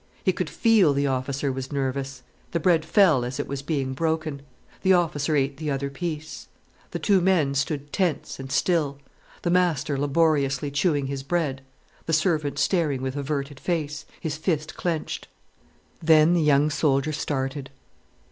He 0.23 0.33
could 0.33 0.49
feel 0.49 0.93
the 0.95 1.05
officer 1.05 1.51
was 1.51 1.71
nervous. 1.71 2.23
The 2.53 2.59
bread 2.59 2.83
fell 2.85 3.23
as 3.23 3.39
it 3.39 3.45
was 3.47 3.61
being 3.61 3.93
broken 3.93 4.41
The 4.81 4.93
officer 4.93 5.35
ate 5.35 5.57
the 5.57 5.69
other 5.69 5.91
piece. 5.91 6.47
The 6.89 6.97
two 6.97 7.21
men 7.21 7.53
stood 7.53 7.93
tense 7.93 8.39
and 8.39 8.51
still, 8.51 8.97
the 9.43 9.51
master 9.51 9.99
laboriously 9.99 10.71
chewing 10.71 11.05
his 11.05 11.21
bread, 11.21 11.61
the 12.07 12.13
servant 12.13 12.57
staring 12.57 13.03
with 13.03 13.15
averted 13.15 13.59
face, 13.59 14.07
his 14.19 14.37
fist 14.37 14.75
clenched. 14.75 15.27
Then 16.01 16.33
the 16.33 16.41
young 16.41 16.71
soldier 16.71 17.13
started. 17.13 17.69